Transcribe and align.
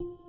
you 0.00 0.27